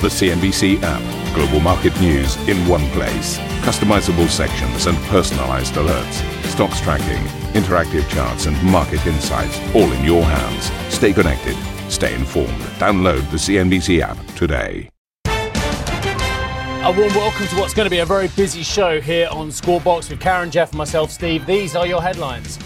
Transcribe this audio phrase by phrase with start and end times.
[0.00, 1.34] The CNBC app.
[1.34, 3.36] Global market news in one place.
[3.66, 6.22] Customizable sections and personalized alerts.
[6.44, 7.20] Stocks tracking,
[7.60, 10.70] interactive charts, and market insights all in your hands.
[10.94, 11.56] Stay connected.
[11.90, 12.60] Stay informed.
[12.78, 14.88] Download the CNBC app today.
[15.24, 19.82] A warm welcome to what's going to be a very busy show here on Squawk
[19.82, 21.44] Box with Karen, Jeff, and myself, Steve.
[21.44, 22.56] These are your headlines.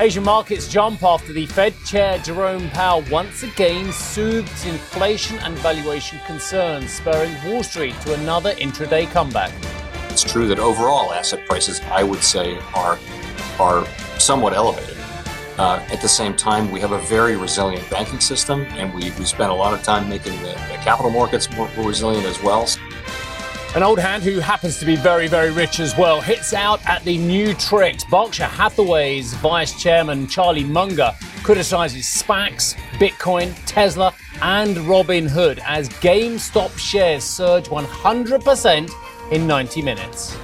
[0.00, 6.18] Asian markets jump after the Fed Chair Jerome Powell once again soothes inflation and valuation
[6.26, 9.52] concerns, spurring Wall Street to another intraday comeback.
[10.10, 12.98] It's true that overall asset prices, I would say, are
[13.60, 13.86] are
[14.18, 14.96] somewhat elevated.
[15.58, 19.24] Uh, at the same time, we have a very resilient banking system, and we, we
[19.24, 22.66] spent a lot of time making the, the capital markets more resilient as well.
[23.74, 27.02] An old hand who happens to be very, very rich as well hits out at
[27.02, 28.04] the new tricks.
[28.04, 31.10] Berkshire Hathaway's vice chairman Charlie Munger
[31.42, 40.36] criticizes SPACs, Bitcoin, Tesla, and Robinhood as GameStop shares surge 100% in 90 minutes.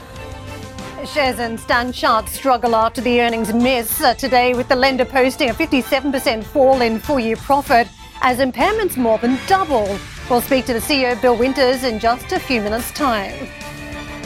[1.06, 5.54] Shares and StanChart struggle after the earnings miss uh, today, with the lender posting a
[5.54, 7.86] 57% fall in full year profit
[8.22, 10.00] as impairments more than double.
[10.30, 13.48] We'll speak to the CEO Bill Winters in just a few minutes' time.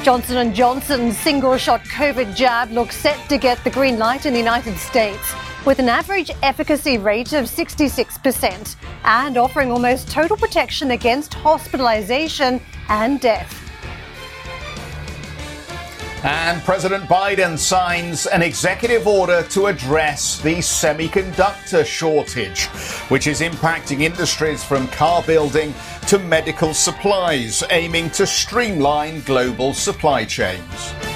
[0.02, 4.38] Johnson & Johnson's single-shot COVID jab looks set to get the green light in the
[4.38, 5.32] United States
[5.64, 12.60] with an average efficacy rate of 66% and offering almost total protection against hospitalization
[12.90, 13.63] and death.
[16.24, 22.64] And President Biden signs an executive order to address the semiconductor shortage,
[23.10, 25.74] which is impacting industries from car building
[26.08, 31.13] to medical supplies, aiming to streamline global supply chains.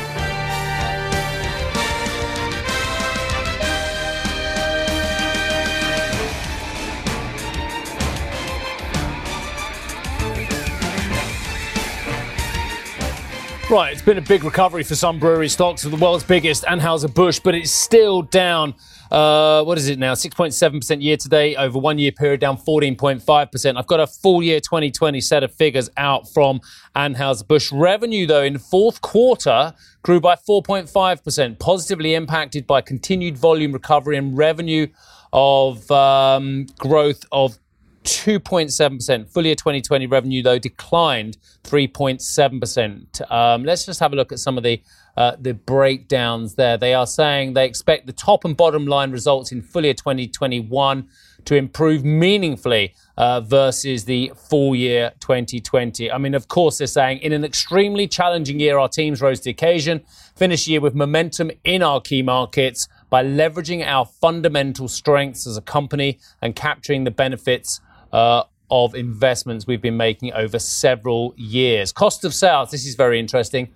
[13.70, 17.40] Right, it's been a big recovery for some brewery stocks of the world's biggest, Anheuser-Busch,
[17.40, 18.74] but it's still down.
[19.10, 20.14] Uh, what is it now?
[20.14, 23.76] 6.7% year to date over one year period, down 14.5%.
[23.76, 26.62] I've got a full year 2020 set of figures out from
[26.96, 27.70] Anheuser-Busch.
[27.70, 34.34] Revenue, though, in fourth quarter grew by 4.5%, positively impacted by continued volume recovery and
[34.34, 34.86] revenue
[35.30, 37.58] of um, growth of
[38.08, 39.28] 2.7%.
[39.28, 43.30] Full year 2020 revenue, though, declined 3.7%.
[43.30, 44.80] Um, let's just have a look at some of the
[45.18, 46.78] uh, the breakdowns there.
[46.78, 51.08] They are saying they expect the top and bottom line results in full year 2021
[51.44, 56.10] to improve meaningfully uh, versus the full year 2020.
[56.10, 59.44] I mean, of course, they're saying in an extremely challenging year, our teams rose to
[59.44, 60.04] the occasion,
[60.36, 65.56] finished the year with momentum in our key markets by leveraging our fundamental strengths as
[65.56, 67.80] a company and capturing the benefits
[68.12, 71.92] uh, of investments we've been making over several years.
[71.92, 73.68] Cost of sales, this is very interesting.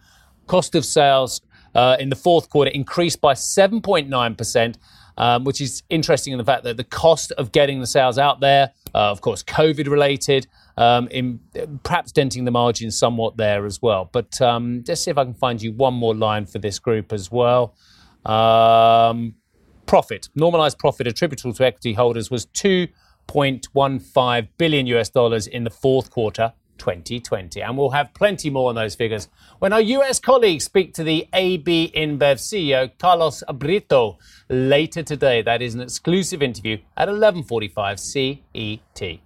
[0.46, 1.40] Cost of sales
[1.74, 4.76] uh, in the fourth quarter increased by 7.9%,
[5.16, 8.40] um, which is interesting in the fact that the cost of getting the sales out
[8.40, 11.40] there, uh, of course, COVID related, um, in
[11.82, 14.08] perhaps denting the margins somewhat there as well.
[14.10, 17.12] But um, let's see if I can find you one more line for this group
[17.12, 17.74] as well.
[18.24, 19.34] Um,
[19.86, 22.88] profit, normalized profit attributable to equity holders was two
[23.32, 27.62] 0.15 billion US dollars in the fourth quarter 2020.
[27.62, 29.28] And we'll have plenty more on those figures
[29.60, 35.42] when our US colleagues speak to the AB InBev CEO Carlos Brito later today.
[35.42, 39.20] That is an exclusive interview at 11:45 CET.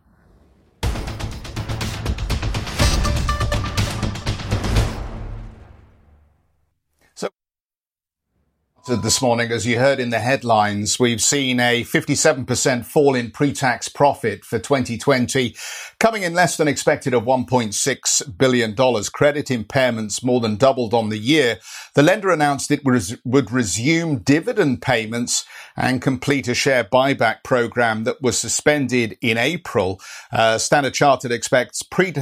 [8.87, 13.89] This morning, as you heard in the headlines, we've seen a 57% fall in pre-tax
[13.89, 15.57] profit for 2020,
[15.99, 18.77] coming in less than expected of $1.6 billion.
[18.77, 21.59] Credit impairments more than doubled on the year.
[21.95, 25.45] The lender announced it would resume dividend payments
[25.77, 30.01] and complete a share buyback program that was suspended in April.
[30.31, 32.13] Uh, Standard Chartered expects pre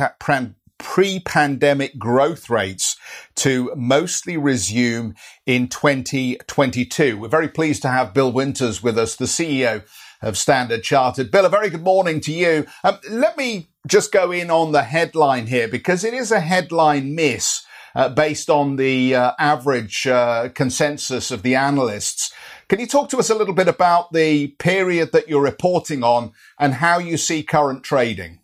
[0.78, 2.93] pre-pandemic growth rates
[3.36, 5.14] to mostly resume
[5.46, 7.18] in 2022.
[7.18, 9.84] We're very pleased to have Bill Winters with us, the CEO
[10.22, 11.30] of Standard Chartered.
[11.30, 12.66] Bill, a very good morning to you.
[12.82, 17.14] Um, let me just go in on the headline here because it is a headline
[17.14, 17.64] miss.
[17.96, 22.32] Uh, based on the uh, average uh, consensus of the analysts.
[22.68, 26.32] Can you talk to us a little bit about the period that you're reporting on
[26.58, 28.40] and how you see current trading?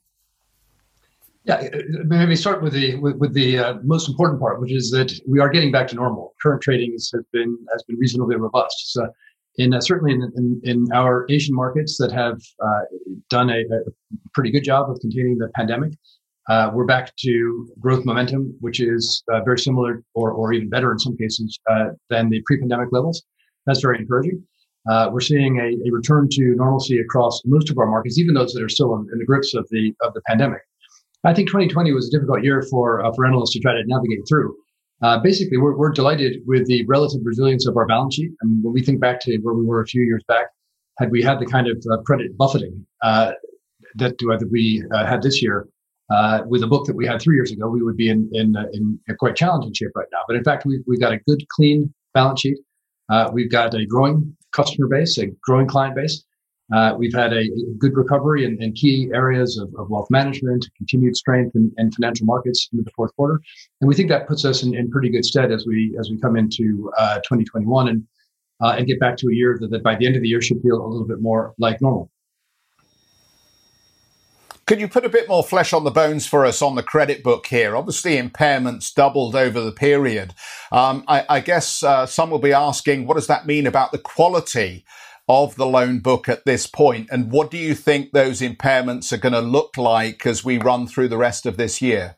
[1.44, 1.68] Yeah,
[2.04, 5.40] maybe start with the with, with the uh, most important part, which is that we
[5.40, 6.34] are getting back to normal.
[6.42, 8.92] Current trading has been has been reasonably robust.
[8.92, 9.08] So,
[9.56, 12.80] in uh, certainly in, in, in, our Asian markets that have uh,
[13.30, 13.80] done a, a,
[14.34, 15.92] pretty good job of containing the pandemic,
[16.50, 20.90] Uh, we're back to growth momentum, which is uh, very similar or, or even better
[20.90, 23.22] in some cases uh, than the pre-pandemic levels.
[23.66, 24.42] That's very encouraging.
[24.90, 28.52] Uh, we're seeing a, a, return to normalcy across most of our markets, even those
[28.54, 30.62] that are still in, in, the grips of the of the pandemic.
[31.24, 34.20] I think 2020 was a difficult year for uh, for analysts to try to navigate
[34.28, 34.56] through.
[35.02, 38.30] Uh, basically, we're, we're delighted with the relative resilience of our balance sheet.
[38.30, 40.46] I And when we think back to where we were a few years back,
[40.98, 43.36] had we had the kind of credit buffeting that,
[43.96, 45.66] that we had this year,
[46.10, 48.56] uh, with a book that we had three years ago, we would be in in,
[48.56, 50.18] uh, in a quite challenging shape right now.
[50.26, 52.58] But in fact, we've, we've got a good, clean balance sheet.
[53.08, 56.24] Uh, we've got a growing customer base, a growing client base.
[56.72, 60.68] Uh, we've had a, a, good recovery in, in key areas of, of, wealth management,
[60.76, 63.40] continued strength in, in, financial markets into the fourth quarter,
[63.80, 66.18] and we think that puts us in, in pretty good stead as we as we
[66.20, 68.04] come into uh, 2021 and
[68.60, 70.40] uh, and get back to a year that, that by the end of the year
[70.40, 72.10] should feel a little bit more like normal.
[74.66, 77.24] Could you put a bit more flesh on the bones for us on the credit
[77.24, 77.74] book here?
[77.74, 80.32] Obviously, impairments doubled over the period.
[80.70, 83.98] Um, I, I, guess uh, some will be asking, what does that mean about the
[83.98, 84.84] quality
[85.30, 87.08] of the loan book at this point?
[87.12, 90.88] And what do you think those impairments are going to look like as we run
[90.88, 92.16] through the rest of this year?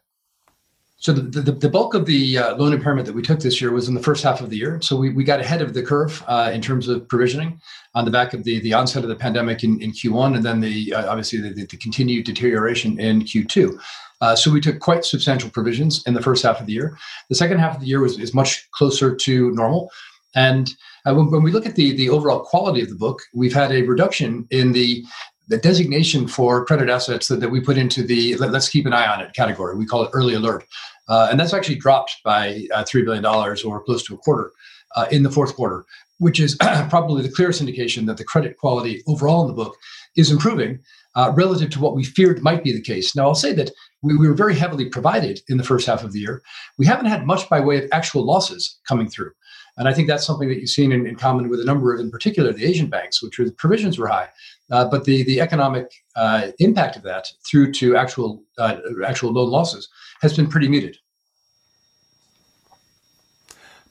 [0.96, 3.72] So the, the, the, bulk of the uh, loan impairment that we took this year
[3.72, 4.80] was in the first half of the year.
[4.80, 7.60] So we, we got ahead of the curve uh, in terms of provisioning
[7.94, 10.60] on the back of the, the onset of the pandemic in, in Q1 and then
[10.60, 13.78] the uh, obviously the, the, continued deterioration in Q2.
[14.20, 16.96] Uh, so we took quite substantial provisions in the first half of the year.
[17.28, 19.90] The second half of the year was is much closer to normal.
[20.34, 20.70] And
[21.04, 23.72] uh, when, when we look at the, the overall quality of the book, we've had
[23.72, 25.04] a reduction in the
[25.48, 28.92] the designation for credit assets that, that we put into the let, us keep an
[28.92, 29.76] eye on it category.
[29.76, 30.64] We call it early alert.
[31.08, 34.52] Uh, and that's actually dropped by uh, $3 billion or close to a quarter
[34.94, 35.84] uh, in the fourth quarter,
[36.18, 36.56] which is
[36.88, 39.76] probably the clearest indication that the credit quality overall in the book
[40.16, 40.78] is improving
[41.14, 43.14] uh, relative to what we feared might be the case.
[43.14, 43.70] Now, I'll say that
[44.00, 46.42] we, we, were very heavily provided in the first half of the year.
[46.78, 49.32] We haven't had much by way of actual losses coming through.
[49.76, 52.00] And I think that's something that you've seen in, in common with a number of,
[52.00, 54.28] in particular, the Asian banks, which were the provisions were high,
[54.70, 58.76] uh, but the the economic uh, impact of that through to actual uh,
[59.06, 59.88] actual loan losses
[60.20, 60.98] has been pretty muted.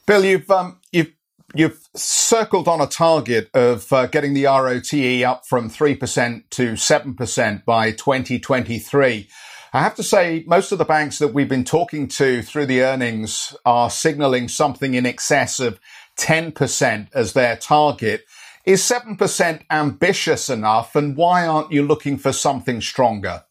[0.06, 1.12] Bill, you've um, you've
[1.54, 6.76] you've circled on a target of uh, getting the ROTE up from three percent to
[6.76, 9.28] seven percent by 2023.
[9.74, 12.82] I have to say, most of the banks that we've been talking to through the
[12.82, 15.80] earnings are signaling something in excess of
[16.18, 18.26] 10% as their target.
[18.66, 20.94] Is 7% ambitious enough?
[20.94, 23.44] And why aren't you looking for something stronger?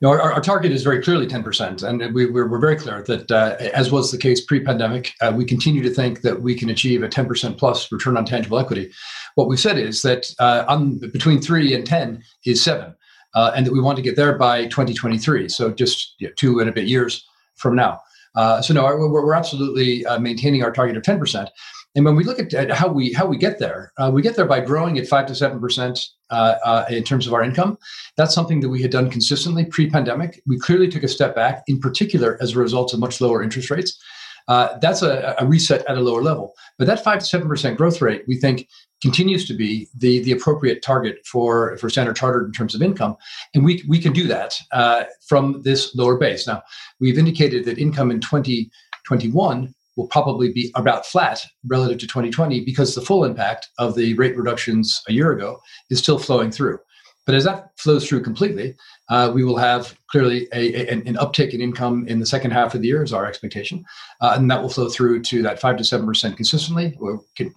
[0.00, 1.84] You know, our, our, target is very clearly 10%.
[1.84, 5.44] And we, are very clear that, uh, as was the case pre pandemic, uh, we
[5.44, 8.90] continue to think that we can achieve a 10% plus return on tangible equity.
[9.36, 12.94] What we've said is that uh, on, between 3 and 10 is 7
[13.34, 15.48] uh, and that we want to get there by 2023.
[15.48, 17.26] So just you know, two and a bit years
[17.56, 18.00] from now.
[18.34, 21.48] Uh, so no, we're, we're absolutely uh, maintaining our target of 10%.
[21.94, 24.34] And when we look at, at how we how we get there, uh, we get
[24.34, 26.00] there by growing at five to seven percent
[26.30, 27.76] uh, uh, in terms of our income.
[28.16, 30.42] That's something that we had done consistently pre-pandemic.
[30.46, 33.70] We clearly took a step back, in particular as a result of much lower interest
[33.70, 34.02] rates.
[34.48, 36.54] Uh, that's a, a, reset at a lower level.
[36.78, 38.68] But that five to seven percent growth rate, we think,
[39.02, 43.16] continues to be the the appropriate target for for Standard Chartered in terms of income,
[43.54, 46.46] and we we can do that uh, from this lower base.
[46.46, 46.62] Now,
[47.00, 52.94] we've indicated that income in 2021 will probably be about flat relative to 2020 because
[52.94, 55.60] the full impact of the rate reductions a year ago
[55.90, 56.78] is still flowing through.
[57.24, 58.74] But as that flows through completely,
[59.08, 62.74] uh, we will have clearly a, a, an uptick in income in the second half
[62.74, 63.84] of the year, is our expectation.
[64.20, 66.98] Uh, and that will flow through to that 5 to 7% consistently.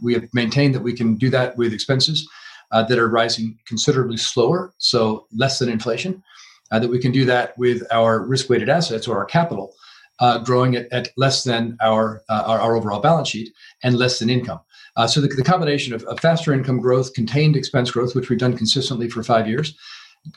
[0.02, 2.28] We have maintained that we can do that with expenses
[2.72, 6.24] uh, that are rising considerably slower, so less than inflation,
[6.72, 9.74] uh, that we can do that with our risk weighted assets or our capital.
[10.20, 13.52] Uh, growing at, at, less than our, uh, our, our overall balance sheet
[13.84, 14.62] and less than income.
[14.96, 18.40] Uh, so the, the combination of, of, faster income growth, contained expense growth, which we've
[18.40, 19.78] done consistently for five years,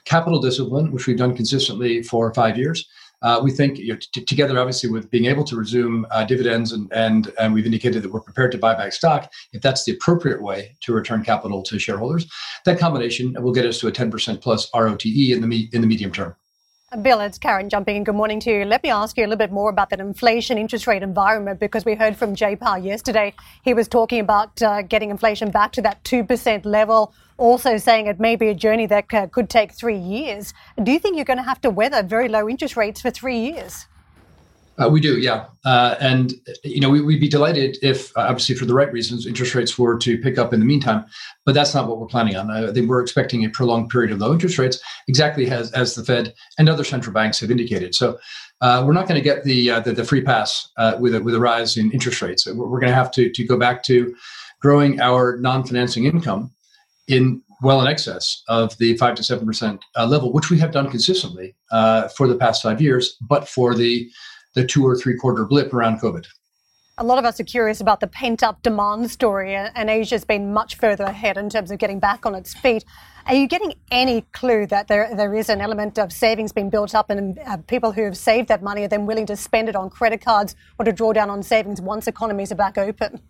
[0.05, 2.89] capital discipline, which we've done consistently for five years.
[3.23, 6.73] Uh, we think you know, t- together, obviously, with being able to resume uh, dividends,
[6.73, 9.93] and, and and we've indicated that we're prepared to buy back stock if that's the
[9.93, 12.31] appropriate way to return capital to shareholders.
[12.65, 15.87] That combination will get us to a 10% plus ROTE in the me- in the
[15.89, 16.37] medium term.
[17.03, 18.05] Bill, it's Karen jumping in.
[18.05, 18.65] Good morning to you.
[18.65, 21.85] Let me ask you a little bit more about that inflation interest rate environment because
[21.85, 23.35] we heard from Jay Powell yesterday.
[23.63, 28.19] He was talking about uh, getting inflation back to that 2% level, also saying it
[28.19, 30.55] may be a journey that uh, could take three years.
[30.83, 33.39] Do you think you're going to have to weather very low interest rates for three
[33.39, 33.87] years?
[34.79, 35.47] Uh, we do, yeah.
[35.65, 39.27] Uh, and, you know, we, would be delighted if, uh, obviously, for the right reasons,
[39.27, 41.05] interest rates were to pick up in the meantime.
[41.45, 42.51] But that's not what we're planning on.
[42.51, 46.05] I think we're expecting a prolonged period of low interest rates, exactly as, as the
[46.05, 47.95] Fed and other central banks have indicated.
[47.95, 48.19] So
[48.61, 51.23] uh, we're not going to get the, uh, the, the free pass uh, with a,
[51.23, 52.47] with a rise in interest rates.
[52.47, 54.15] We're, going to have to to go back to
[54.61, 56.53] growing our non-financing income
[57.07, 60.71] in well in excess of the five to seven percent uh, level, which we have
[60.71, 64.09] done consistently uh, for the past five years, but for the
[64.55, 66.27] the two or three quarter blip around COVID.
[67.01, 70.53] A lot of us are curious about the pent up demand story, and Asia's been
[70.53, 72.85] much further ahead in terms of getting back on its feet.
[73.27, 76.95] Are you getting any clue that there, there is an element of savings being built
[76.95, 79.77] up and uh, people who have saved that money are then willing to spend it
[79.77, 83.21] on credit cards or to draw down on savings once economies are back open?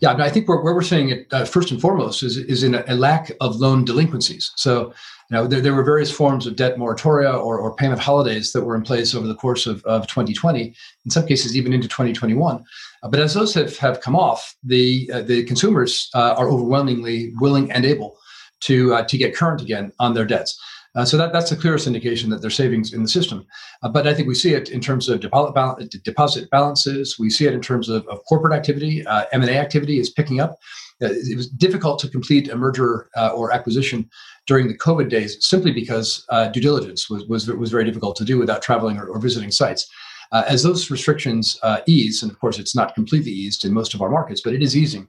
[0.00, 2.74] Yeah, I think where, where we're seeing it uh, first and foremost is, is in
[2.74, 4.50] a, a, lack of loan delinquencies.
[4.56, 4.94] So,
[5.36, 8.74] know, there, there were various forms of debt moratoria or, or payment holidays that were
[8.74, 12.64] in place over the course of, of 2020, in some cases even into 2021.
[13.02, 17.32] Uh, but as those have, have come off, the uh, the consumers uh, are overwhelmingly
[17.40, 18.18] willing and able
[18.60, 20.60] to uh, to get current again on their debts.
[20.96, 23.46] Uh, so that, that's the clearest indication that there's savings in the system.
[23.82, 27.16] Uh, but I think we see it in terms of deposit, deposit balances.
[27.18, 29.06] We see it in terms of, of corporate activity.
[29.06, 30.58] Uh, M&A activity is picking up.
[31.02, 34.10] Uh, it was difficult to complete a merger uh, or acquisition
[34.50, 38.24] during the COVID days simply because uh, due diligence was, was, was very difficult to
[38.24, 39.88] do without traveling or, or visiting sites.
[40.32, 41.44] as those restrictions
[41.86, 44.62] ease, and of course it's not completely eased in most of our markets, but it
[44.62, 45.06] is easing,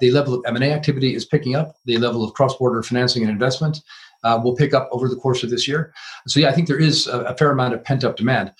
[0.00, 1.76] the level of M&A activity is picking up.
[1.84, 3.76] The level of cross-border financing and investment
[4.24, 5.92] uh, will pick up over the course of this year.
[6.26, 8.52] So yeah, I think there is a, a fair amount of pent up demand.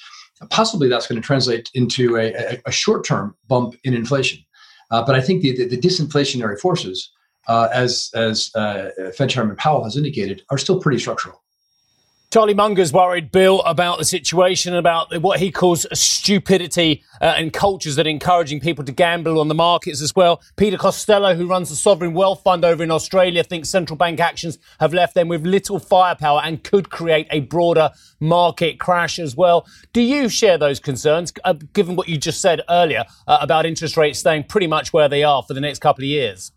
[0.50, 4.40] Possibly that's going to translate into a, a, a short term bump in inflation.
[4.90, 7.12] Uh, but I think the, the, the disinflationary forces,
[7.48, 11.42] uh, as as uh, Fed Chairman Powell has indicated, are still pretty structural.
[12.32, 17.96] Charlie Munger's worried, Bill, about the situation, about what he calls stupidity uh, and cultures
[17.96, 20.40] that are encouraging people to gamble on the markets as well.
[20.56, 24.56] Peter Costello, who runs the Sovereign Wealth Fund over in Australia, thinks central bank actions
[24.80, 29.66] have left them with little firepower and could create a broader market crash as well.
[29.92, 33.98] Do you share those concerns, uh, given what you just said earlier uh, about interest
[33.98, 36.50] rates staying pretty much where they are for the next couple of years?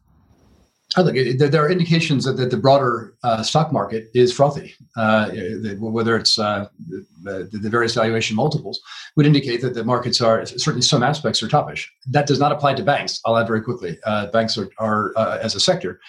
[0.98, 4.76] I look, there are indications that, that the broader uh, stock market is frothy.
[4.96, 5.30] Uh,
[5.78, 6.68] whether it's uh,
[7.24, 8.80] the, the, various valuation multiples
[9.18, 11.92] would indicate that the markets are certainly some aspects are topish.
[12.08, 13.20] That does not apply to banks.
[13.26, 13.98] I'll add very quickly.
[14.06, 16.00] Uh, banks are, are uh, as a sector,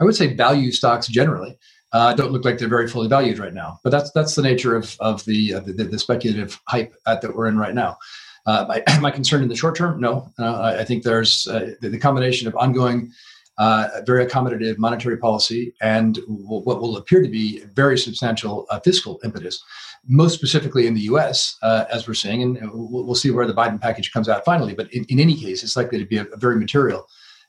[0.00, 1.58] I would say value stocks generally
[1.92, 3.80] uh, don't look like they're very fully valued right now.
[3.82, 7.58] But that's that's the nature of of the the, the, speculative hype that we're in
[7.58, 7.98] right now.
[8.46, 10.30] my, my concern in the short term, no.
[10.38, 13.12] I think there's the, the combination of ongoing
[13.58, 19.18] uh, very accommodative monetary policy and what will appear to be very substantial uh, fiscal
[19.24, 19.62] impetus,
[20.06, 22.42] most specifically in the US, uh, as we're seeing.
[22.42, 24.74] And we'll, we'll, see where the Biden package comes out finally.
[24.74, 27.06] But in, in any case, it's likely to be a, a, very material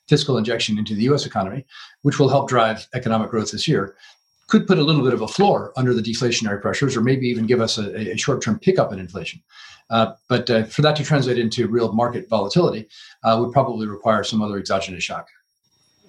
[0.08, 1.66] fiscal injection into the US economy,
[2.04, 3.96] which will help drive economic growth this year.
[4.48, 7.46] Could put a little bit of a floor under the deflationary pressures, or maybe even
[7.46, 9.42] give us a, a short term pickup in inflation.
[9.90, 12.88] Uh, but uh, for that to translate into real market volatility,
[13.26, 15.28] uh, would probably require some other exogenous shock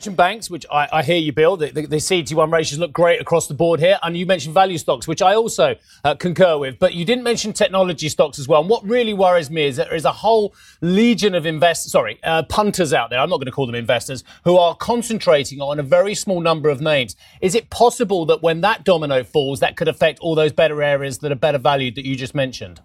[0.06, 1.56] banks, which I, I, hear you, Bill.
[1.56, 3.98] The, the, the CET1 ratios look great across the board here.
[4.02, 5.74] And you mentioned value stocks, which I also
[6.04, 6.78] uh, concur with.
[6.78, 8.60] But you didn't mention technology stocks as well.
[8.60, 12.18] And what really worries me is that there is a whole legion of investors, sorry,
[12.22, 15.80] uh, punters out there, I'm not going to call them investors, who are concentrating on
[15.80, 17.16] a very small number of names.
[17.40, 21.18] Is it possible that when that domino falls, that could affect all those better areas
[21.18, 22.80] that are better valued that you just mentioned?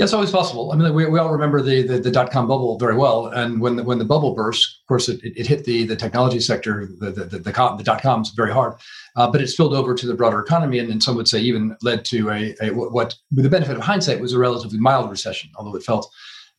[0.00, 0.70] It's always possible.
[0.70, 3.60] I mean, we, we all remember the, the, the dot com bubble very well, and
[3.60, 6.88] when the, when the bubble burst, of course, it, it hit the the technology sector,
[7.00, 8.74] the the the, the, com, the dot coms very hard,
[9.16, 11.76] uh, but it spilled over to the broader economy, and, and some would say even
[11.82, 15.50] led to a, a what, with the benefit of hindsight, was a relatively mild recession,
[15.56, 16.08] although it felt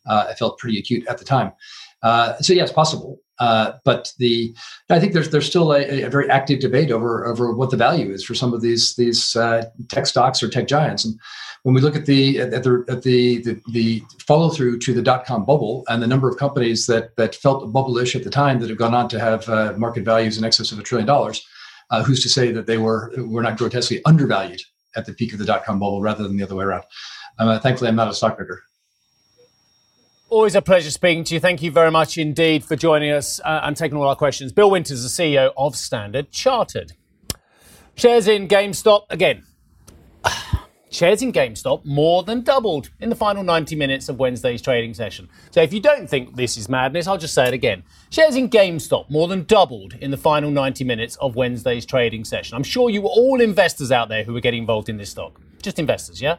[0.05, 1.53] uh, it felt pretty acute at the time.
[2.01, 3.19] Uh, so yes, possible.
[3.39, 4.53] Uh, but the
[4.89, 8.11] I think there's there's still a, a, very active debate over over what the value
[8.11, 11.05] is for some of these these uh, tech stocks or tech giants.
[11.05, 11.17] And
[11.63, 15.01] when we look at the at the at the the, the follow through to the
[15.01, 18.59] dot com bubble and the number of companies that that felt bubble-ish at the time
[18.59, 21.45] that have gone on to have uh, market values in excess of a trillion dollars,
[21.91, 24.61] uh, who's to say that they were were not grotesquely undervalued
[24.97, 26.83] at the peak of the dot com bubble rather than the other way around?
[27.37, 28.61] Um, thankfully, I'm not a stock stockbroker.
[30.31, 31.39] Always a pleasure speaking to you.
[31.39, 34.51] Thank you very much indeed for joining us uh, and taking all our questions.
[34.51, 36.91] Bill Winters, the CEO of Standard Chartered.
[37.95, 39.43] Shares in GameStop again.
[40.91, 45.27] Shares in GameStop more than doubled in the final 90 minutes of Wednesday's trading session.
[45.49, 47.81] So if you don't think this is madness, I'll just say it again.
[48.11, 52.55] Shares in GameStop more than doubled in the final 90 minutes of Wednesday's trading session.
[52.55, 55.41] I'm sure you were all investors out there who were getting involved in this stock.
[55.63, 56.37] Just investors, yeah?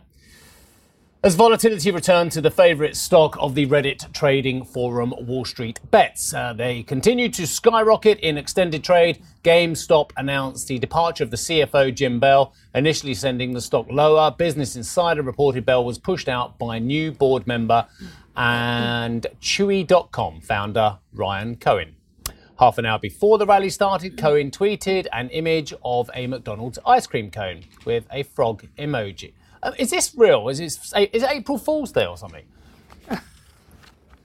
[1.22, 6.32] As volatility returned to the favourite stock of the Reddit trading forum Wall Street Bets,
[6.32, 9.22] uh, they continued to skyrocket in extended trade.
[9.44, 14.30] GameStop announced the departure of the CFO Jim Bell, initially sending the stock lower.
[14.30, 17.86] Business Insider reported Bell was pushed out by new board member
[18.34, 21.96] and Chewy.com founder Ryan Cohen.
[22.58, 27.06] Half an hour before the rally started, Cohen tweeted an image of a McDonald's ice
[27.06, 29.34] cream cone with a frog emoji.
[29.78, 30.48] Is this real?
[30.48, 32.44] Is it, April Fool's Day or something?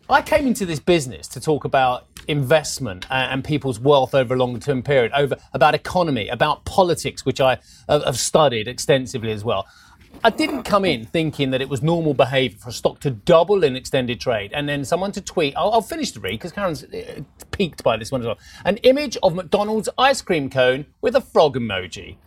[0.09, 4.59] I came into this business to talk about investment and, people's wealth over a longer
[4.59, 7.57] term period, over about economy, about politics, which I
[7.89, 9.67] have, have studied extensively as well.
[10.23, 13.63] I didn't come in thinking that it was normal behaviour for a stock to double
[13.63, 15.53] in extended trade and then someone to tweet.
[15.57, 18.37] I'll, I'll finish the read because Karen's uh, peaked by this one as well.
[18.63, 22.17] An image of McDonald's ice cream cone with a frog emoji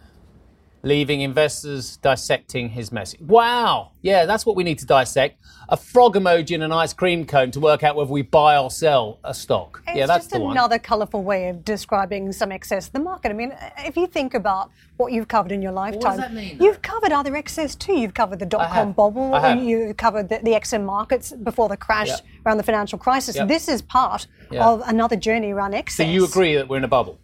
[0.82, 3.20] leaving investors dissecting his message.
[3.20, 3.92] Wow.
[4.02, 5.40] Yeah, that's what we need to dissect.
[5.68, 8.70] A frog emoji and an ice cream cone to work out whether we buy or
[8.70, 9.82] sell a stock.
[9.88, 10.52] It's yeah, that's just the one.
[10.52, 13.30] another colourful way of describing some excess in the market.
[13.30, 16.32] I mean, if you think about what you've covered in your lifetime, what does that
[16.32, 17.98] mean, you've covered other excess too.
[17.98, 19.30] You've covered the dot com bubble,
[19.60, 22.20] you covered the, the XM markets before the crash Yep.
[22.46, 23.36] around the financial crisis.
[23.36, 23.48] Yep.
[23.48, 24.66] This is part Yeah.
[24.66, 26.06] of another journey around excess.
[26.06, 27.18] so you agree that we're in a bubble?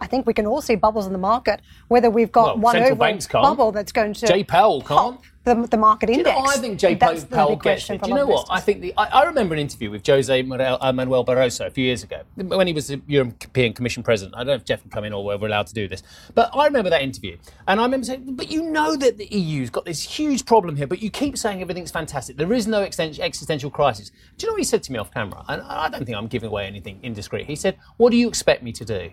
[0.00, 2.76] I think we can all see bubbles in the market, whether we've got Well, one
[2.76, 5.60] overall bubble that's going to Jay Powell pop can't.
[5.62, 6.38] the, the market Do you index.
[6.38, 8.02] know, I think Jay That's the Powell big gets it.
[8.02, 8.46] Do you know what?
[8.50, 11.84] I think the, I, I remember an interview with Jose Manuel, uh, Barroso a few
[11.84, 14.34] years ago when he was the European Commission president.
[14.36, 16.02] I don't know if Jeff can come in or we're allowed to do this,
[16.34, 17.36] but I remember that interview,
[17.68, 20.86] and I remember saying, "But you know that the EU's got this huge problem here,
[20.86, 22.36] but you keep saying everything's fantastic.
[22.38, 25.44] There is no existential crisis." Do you know what he said to me off camera?
[25.48, 27.46] And I don't think I'm giving away anything indiscreet.
[27.46, 29.10] He said, "What do you expect me to do?"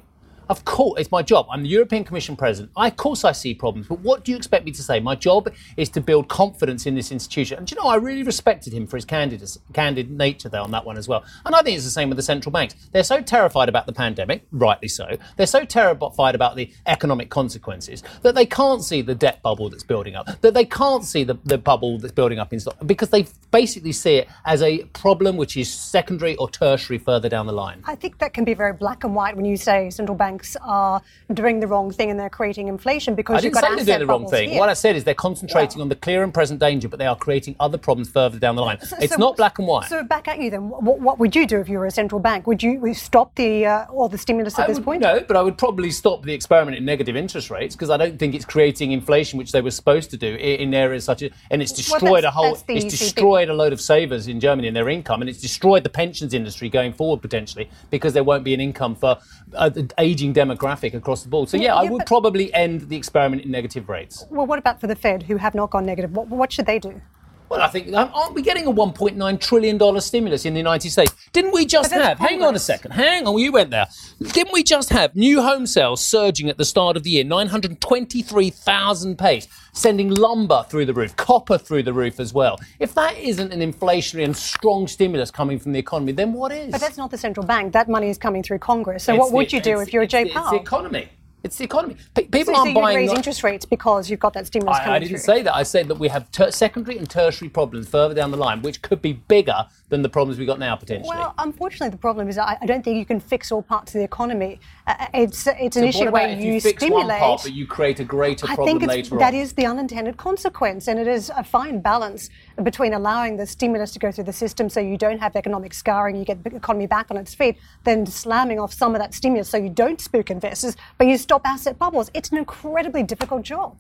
[0.49, 1.47] Of course, it's my job.
[1.51, 2.71] I'm the European Commission president.
[2.77, 4.99] I, of course, I see problems, but what do you expect me to say?
[4.99, 7.57] My job is to build confidence in this institution.
[7.57, 10.71] And do you know, I really respected him for his candid, candid nature there on
[10.71, 11.25] that one as well.
[11.45, 12.75] And I think it's the same with the central banks.
[12.93, 15.17] They're so terrified about the pandemic, rightly so.
[15.35, 19.83] They're so terrified about the economic consequences that they can't see the debt bubble that's
[19.83, 23.09] building up, that they can't see the, the bubble that's building up in stock, because
[23.09, 27.53] they basically see it as a problem which is secondary or tertiary further down the
[27.53, 27.81] line.
[27.85, 31.01] I think that can be very black and white when you say central banks are
[31.33, 33.97] doing the wrong thing and they're creating inflation because I you've didn't got say they're
[33.97, 34.49] doing the wrong thing.
[34.51, 34.59] here.
[34.59, 37.15] What I said is they're concentrating on the clear and present danger, but they are
[37.15, 38.79] creating other problems further down the line.
[38.81, 39.89] So- it's so not black and white.
[39.89, 40.69] So back at you then.
[40.69, 42.47] What, what would you do if you were a central bank?
[42.47, 45.01] Would you stop the uh, all the stimulus at I this would, point?
[45.01, 48.17] No, but I would probably stop the experiment in negative interest rates because I don't
[48.19, 51.31] think it's creating inflation, which they were supposed to do i- in areas such as,
[51.51, 54.75] and it's destroyed that's- a whole, it's destroyed a load of savers in Germany and
[54.77, 58.53] their income, and it's destroyed the pensions industry going forward potentially because there won't be
[58.53, 59.17] an income for
[59.55, 59.89] uh, the
[60.33, 61.49] demographic across the board.
[61.49, 64.25] So yeah, I would probably end the experiment in negative rates.
[64.29, 66.11] Well, what about for the Fed who have not gone negative?
[66.11, 67.01] What, what should they do?
[67.49, 70.89] Well, I think um, aren't we getting a 1.9 trillion dollar stimulus in the United
[70.91, 71.13] States?
[71.31, 72.19] Didn't we just have?
[72.19, 72.91] Hang on a second.
[72.91, 73.87] Hang on, you went there.
[74.21, 79.17] Didn't we just have new home sales surging at the start of the year, 923,000
[79.17, 82.59] pace, sending lumber through the roof, copper through the roof as well.
[82.79, 86.71] If that isn't an inflationary and strong stimulus coming from the economy, then what is?
[86.71, 87.71] But that's not the central bank.
[87.73, 89.03] That money is coming through Congress.
[89.05, 90.51] So It's what the- would you do if you're Jay the- It's Powell?
[90.51, 91.07] the economy.
[91.43, 91.95] It's the economy.
[92.15, 92.97] Pe- People so aren't you'd buying.
[92.97, 95.17] raise not- interest rates because you've got that stimulus coming I, I didn't through.
[95.19, 95.55] say that.
[95.55, 98.81] I said that we have ter- secondary and tertiary problems further down the line, which
[98.81, 101.07] could be bigger than the problems we've got now potentially.
[101.15, 103.99] Well, unfortunately, the problem is I, I don't think you can fix all parts of
[103.99, 104.59] the economy.
[104.87, 107.07] Uh, it's it's an So issue where you, you stimulate.
[107.07, 109.39] one part, but you create a greater I problem think later that on?
[109.39, 112.29] is the unintended consequence, and it is a fine balance
[112.63, 116.15] between allowing the stimulus to go through the system so you don't have economic scarring,
[116.15, 119.49] you get the economy back on its feet, then slamming off some of that stimulus
[119.49, 122.09] so you don't spook investors, but you stop asset bubbles.
[122.13, 123.77] It's an incredibly difficult job.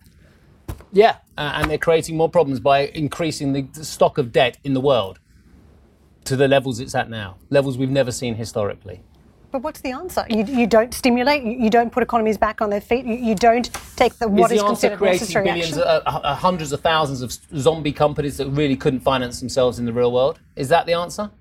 [0.91, 4.73] Yeah, uh, and they're creating more problems by increasing the, the stock of debt in
[4.73, 5.19] the world
[6.25, 9.01] to the levels it's at now, levels we've never seen historically.
[9.51, 10.25] But what's the answer?
[10.29, 13.35] You, you don't stimulate, you, you don't put economies back on their feet, you, you
[13.35, 15.83] don't take the, what is is the answer considered creating necessary billions, action.
[16.05, 19.93] uh, uh, hundreds of thousands of zombie companies that really couldn't finance themselves in the
[19.93, 20.39] real world?
[20.55, 21.31] Is that the answer?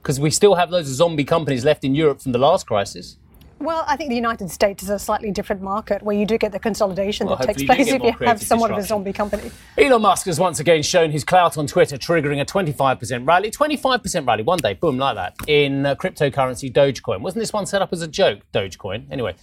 [0.00, 3.16] Because we still have loads of zombie companies left in Europe from the last crisis.
[3.64, 6.52] Well, I think the United States is a slightly different market where you do get
[6.52, 8.82] the consolidation Well, that takes hopefully you do place if you have somewhat of a
[8.82, 9.50] zombie company.
[9.78, 13.50] Elon Musk has once again shown his clout on Twitter, triggering a 25% rally.
[13.50, 17.22] 25% rally, one day, boom, like that, in uh, cryptocurrency Dogecoin.
[17.22, 19.10] Wasn't this one set up as a joke, Dogecoin?
[19.10, 19.34] Anyway.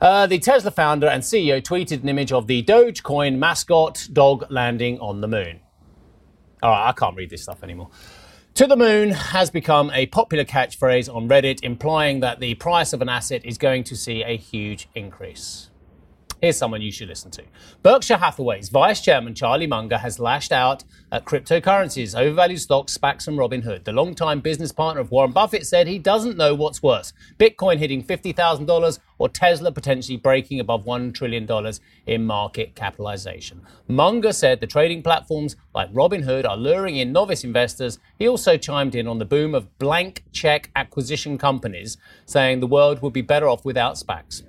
[0.00, 4.98] Uh, the Tesla founder and CEO tweeted an image of the Dogecoin mascot dog landing
[5.00, 5.58] on the moon.
[6.62, 7.90] All right, I can't read this stuff anymore.
[8.58, 13.00] To the moon has become a popular catchphrase on Reddit, implying that the price of
[13.00, 15.67] an asset is going to see a huge increase.
[16.40, 17.42] Here's someone you should listen to.
[17.82, 23.36] Berkshire Hathaway's vice chairman Charlie Munger has lashed out at cryptocurrencies, overvalued stocks, SPACs, and
[23.36, 23.82] Robinhood.
[23.82, 28.04] The longtime business partner of Warren Buffett said he doesn't know what's worse Bitcoin hitting
[28.04, 31.48] $50,000 or Tesla potentially breaking above $1 trillion
[32.06, 33.60] in market capitalization.
[33.88, 37.98] Munger said the trading platforms like Robinhood are luring in novice investors.
[38.16, 41.96] He also chimed in on the boom of blank check acquisition companies,
[42.26, 44.44] saying the world would be better off without SPACs.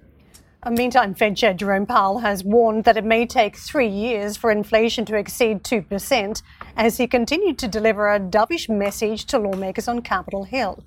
[0.67, 5.05] Meantime, Fed Chair Jerome Powell has warned that it may take three years for inflation
[5.05, 6.43] to exceed 2%
[6.75, 10.83] as he continued to deliver a dovish message to lawmakers on Capitol Hill.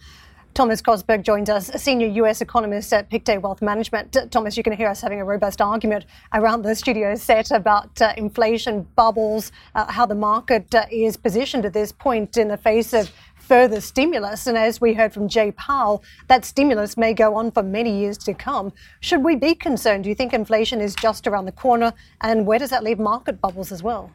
[0.55, 4.15] Thomas Costerg joins us, senior US economist at Pictet Wealth Management.
[4.31, 6.05] Thomas, you can hear us having a robust argument
[6.35, 11.65] around the studio set about uh, inflation bubbles, uh, how the market uh, is positioned
[11.65, 13.11] at this point in the face of
[13.43, 14.47] further stimulus.
[14.47, 18.19] And as we heard from Jay Powell, that stimulus may go on for many years
[18.19, 18.73] to come.
[19.01, 20.05] Should we be concerned?
[20.05, 21.93] Do you think inflation is just around the corner?
[22.21, 24.13] And where does that leave market bubbles as well?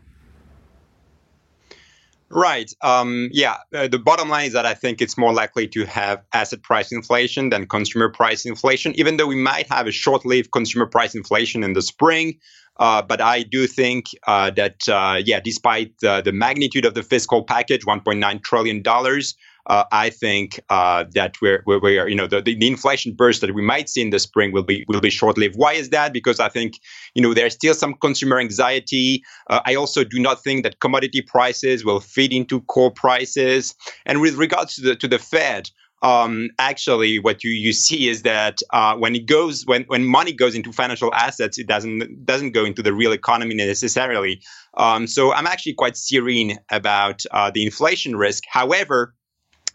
[2.29, 2.73] Right.
[2.81, 3.57] Um, yeah.
[3.73, 6.91] Uh, the bottom line is that I think it's more likely to have asset price
[6.91, 11.15] inflation than consumer price inflation, even though we might have a short lived consumer price
[11.15, 12.37] inflation in the spring.
[12.79, 17.43] Uh, but I do think uh, that, uh, yeah, despite the magnitude of the fiscal
[17.43, 18.83] package, $1.9 trillion,
[19.69, 23.61] uh, I think that we're, we're, we're, you know, the, the inflation burst that we
[23.61, 25.55] might see in the spring will be will be short lived.
[25.57, 26.13] Why is that?
[26.13, 26.79] Because I think,
[27.15, 29.23] you know, there's still some consumer anxiety.
[29.49, 33.75] I also do not think that commodity prices will feed into core prices.
[34.05, 35.69] And with regards to the to the Fed,
[36.01, 40.31] um, actually what you, you see is that uh, when it goes when, when money
[40.31, 44.41] goes into financial assets it doesn't doesn't go into the real economy necessarily
[44.75, 49.13] um, so i'm actually quite serene about uh, the inflation risk however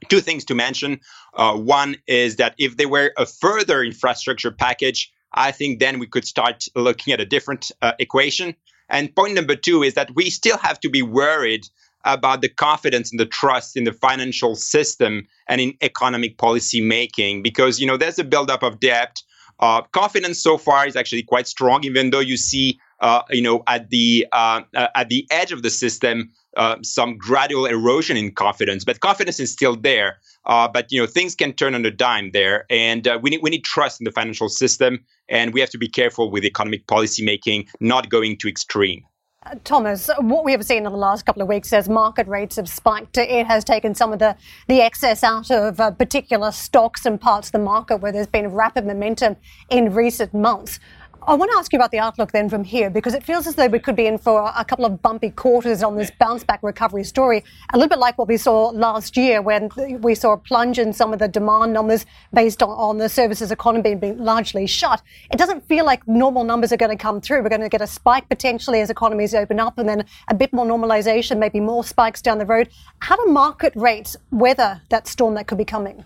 [0.08, 1.00] two things to mention.
[1.34, 6.06] Uh, one is that if there were a further infrastructure package, I think then we
[6.06, 8.54] could start looking at a different uh, equation.
[8.88, 11.66] And point number two is that we still have to be worried
[12.04, 17.42] about the confidence and the trust in the financial system and in economic policy making
[17.42, 19.22] because you know there's a buildup of debt.
[19.60, 23.62] Uh, confidence so far is actually quite strong, even though you see uh, you know
[23.66, 28.30] at the uh, uh at the edge of the system uh, some gradual erosion in
[28.30, 30.18] confidence, but confidence is still there.
[30.44, 33.50] Uh, but you know things can turn on a dime there, and we need we
[33.50, 37.24] need trust in the financial system, and we have to be careful with economic policy
[37.24, 39.04] making, not going to extreme.
[39.44, 42.56] Uh, Thomas, what we have seen in the last couple of weeks as market rates
[42.56, 44.36] have spiked, it has taken some of the,
[44.68, 48.48] the excess out of uh, particular stocks and parts of the market where there's been
[48.48, 49.34] rapid momentum
[49.68, 50.78] in recent months.
[51.24, 53.54] I want to ask you about the outlook then from here because it feels as
[53.54, 56.60] though we could be in for a couple of bumpy quarters on this bounce back
[56.64, 57.44] recovery story.
[57.72, 60.92] A little bit like what we saw last year when we saw a plunge in
[60.92, 65.00] some of the demand numbers based on, on the services economy being largely shut.
[65.30, 67.44] It doesn't feel like normal numbers are going to come through.
[67.44, 70.52] We're going to get a spike potentially as economies open up and then a bit
[70.52, 72.68] more normalization, maybe more spikes down the road.
[72.98, 76.04] How do market rates weather that storm that could be coming?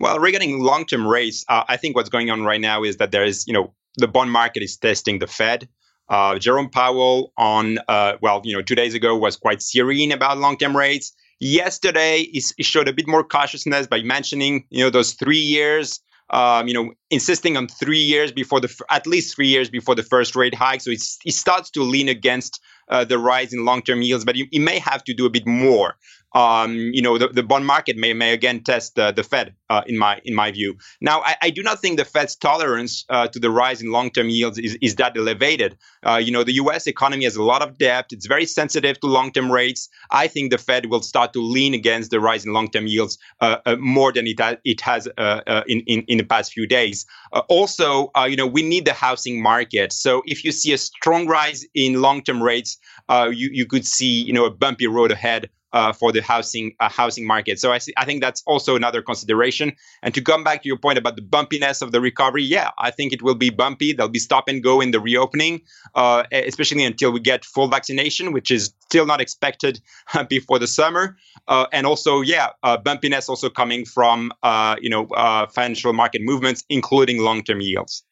[0.00, 3.22] Well, regarding long-term rates, uh, I think what's going on right now is that there
[3.22, 5.68] is, you know, the bond market is testing the Fed.
[6.08, 10.38] Uh, Jerome Powell on, uh, well, you know, two days ago was quite serene about
[10.38, 11.12] long-term rates.
[11.38, 16.00] Yesterday, he showed a bit more cautiousness by mentioning, you know, those three years.
[16.30, 20.04] Um, you know, insisting on three years before the at least three years before the
[20.04, 20.80] first rate hike.
[20.80, 22.60] So he starts to lean against
[22.90, 25.46] uh, the rise in long-term yields, but you, he, may have to do a bit
[25.46, 25.96] more
[26.32, 29.82] um, you know, the, the bond market may, may again test the, the Fed, uh,
[29.86, 30.76] in my in my view.
[31.00, 34.28] Now, I, I do not think the Fed's tolerance uh, to the rise in long-term
[34.28, 35.76] yields is, is that elevated.
[36.06, 36.86] Uh, you know, the U.S.
[36.86, 39.88] economy has a lot of debt; it's very sensitive to long-term rates.
[40.10, 43.56] I think the Fed will start to lean against the rise in long-term yields uh,
[43.66, 47.06] uh, more than it ha- it has uh, in, in in the past few days.
[47.48, 49.92] also, you know, we need the housing market.
[49.92, 52.78] So, if you see a strong rise in long-term rates,
[53.10, 56.88] you you could see you know a bumpy road ahead uh, for the housing uh,
[56.88, 57.58] housing market.
[57.60, 59.72] So I, see, I think that's also another consideration.
[60.02, 62.90] And to come back to your point about the bumpiness of the recovery, yeah, I
[62.90, 63.92] think it will be bumpy.
[63.92, 65.62] There'll be stop and go in the reopening,
[65.94, 69.80] uh, especially until we get full vaccination, which is still not expected
[70.28, 71.16] before the summer.
[71.46, 75.06] Uh, and also, yeah, uh, bumpiness also coming from uh, you know
[75.52, 78.04] financial market movements, including long term yields.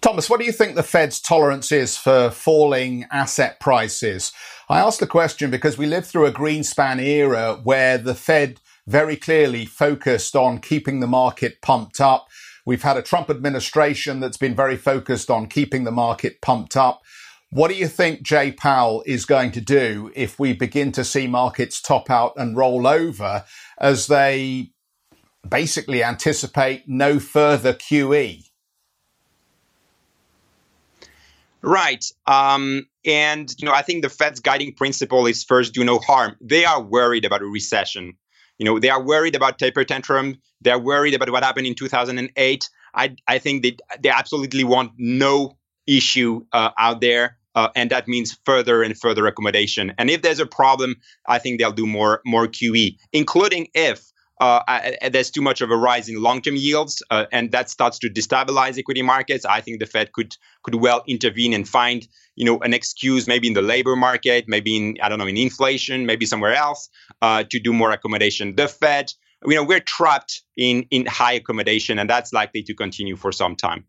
[0.00, 4.32] Thomas, what do you think the Fed's tolerance is for falling asset prices?
[4.68, 9.16] I ask the question because we lived through a Greenspan era where the Fed very
[9.16, 12.28] clearly focused on keeping the market pumped up.
[12.64, 17.02] We've had a Trump administration that's been very focused on keeping the market pumped up.
[17.50, 21.26] What do you think Jay Powell is going to do if we begin to see
[21.26, 23.44] markets top out and roll over
[23.78, 24.70] as they
[25.48, 28.47] basically anticipate no further QE.
[31.62, 32.04] Right.
[32.26, 36.36] Um, and, you know, I think the Fed's guiding principle is first do no harm.
[36.40, 38.14] They are worried about a recession.
[38.58, 40.36] You know, they are worried about taper tantrum.
[40.60, 42.70] They're worried about what happened in 2008.
[42.94, 47.38] I, I think they, they absolutely want no issue uh, out there.
[47.54, 49.92] Uh, and that means further and further accommodation.
[49.98, 54.62] And if there's a problem, I think they'll do more more QE, including if uh,
[54.68, 58.08] I, there's too much of a rise in long-term yields, uh, and that starts to
[58.08, 59.44] destabilize equity markets.
[59.44, 63.48] I think the Fed could could well intervene and find you know an excuse, maybe
[63.48, 66.88] in the labor market, maybe in I don't know in inflation, maybe somewhere else,
[67.22, 68.54] uh, to do more accommodation.
[68.54, 69.12] The Fed,
[69.44, 73.56] you know, we're trapped in in high accommodation, and that's likely to continue for some
[73.56, 73.84] time.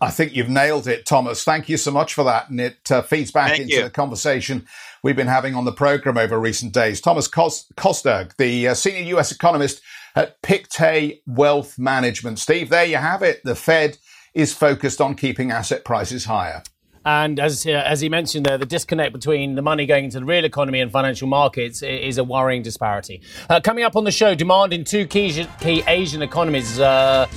[0.00, 1.42] I think you've nailed it, Thomas.
[1.42, 2.50] Thank you so much for that.
[2.50, 3.82] And it uh, feeds back Thank into you.
[3.84, 4.66] the conversation
[5.02, 7.00] we've been having on the program over recent days.
[7.00, 9.80] Thomas Costerg, the uh, senior US economist
[10.14, 12.38] at Pictet Wealth Management.
[12.38, 13.40] Steve, there you have it.
[13.44, 13.98] The Fed
[14.34, 16.62] is focused on keeping asset prices higher.
[17.06, 20.24] And as uh, as he mentioned there, the disconnect between the money going into the
[20.24, 23.22] real economy and financial markets is a worrying disparity.
[23.48, 27.28] Uh, coming up on the show, demand in two key, key Asian economies uh,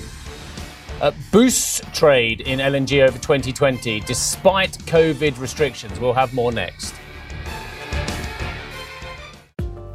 [1.02, 6.00] uh, boosts trade in LNG over 2020 despite COVID restrictions.
[6.00, 6.96] We'll have more next.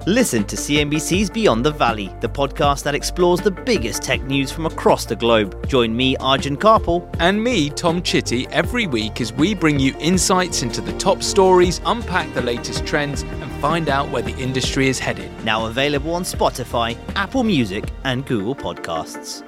[0.06, 4.66] Listen to CNBC's Beyond the Valley, the podcast that explores the biggest tech news from
[4.66, 5.66] across the globe.
[5.66, 7.08] Join me, Arjun Kharpal.
[7.20, 11.80] And me, Tom Chitty, every week as we bring you insights into the top stories,
[11.86, 15.30] unpack the latest trends, and find out where the industry is headed.
[15.42, 19.42] Now available on Spotify, Apple Music, and Google Podcasts.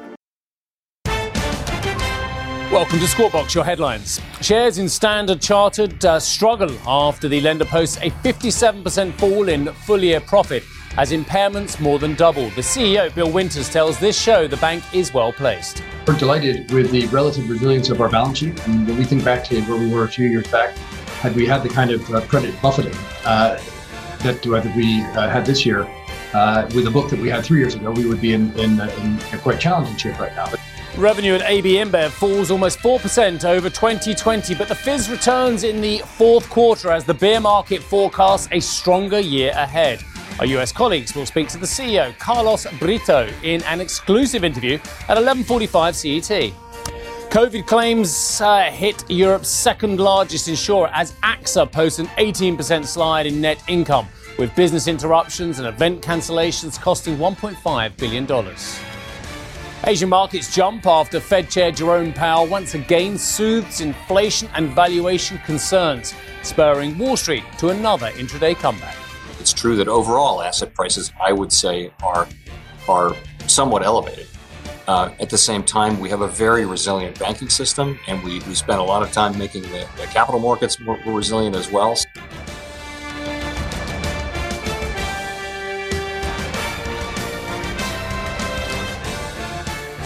[2.72, 4.20] Welcome to Squawk Box, your headlines.
[4.40, 10.02] Shares in Standard Chartered uh, struggle after the lender posts a 57% fall in full
[10.02, 10.64] year profit
[10.96, 12.52] as impairments more than doubled.
[12.54, 15.80] The CEO, Bill Winters, tells this show the bank is well placed.
[16.08, 18.60] We're delighted with the relative resilience of our balance sheet.
[18.66, 20.76] And when we think back to where we were a few years back,
[21.20, 23.62] had we had the kind of uh, credit buffeting uh,
[24.24, 25.88] that, uh, that we uh, had this year,
[26.34, 28.72] uh, with the book that we had three years ago, we would be in, in,
[28.80, 30.50] in a quite challenging shape right now.
[30.50, 30.60] But
[30.96, 35.98] Revenue at AB InBev falls almost 4% over 2020, but the fizz returns in the
[35.98, 40.02] fourth quarter as the beer market forecasts a stronger year ahead.
[40.38, 44.78] Our US colleagues will speak to the CEO, Carlos Brito, in an exclusive interview
[45.08, 46.52] at 11:45 CET.
[47.30, 53.42] COVID claims uh, hit Europe's second largest insurer as AXA posts an 18% slide in
[53.42, 58.95] net income, with business interruptions and event cancellations costing $1.5 billion.
[59.84, 66.14] Asian markets jump after Fed Chair Jerome Powell once again soothes inflation and valuation concerns,
[66.42, 68.96] spurring Wall Street to another intraday comeback.
[69.38, 72.26] It's true that overall asset prices, I would say, are
[72.88, 73.14] are
[73.46, 74.26] somewhat elevated.
[74.88, 78.54] Uh, at the same time, we have a very resilient banking system, and we, we
[78.54, 81.96] spent a lot of time making the, the capital markets more, more resilient as well.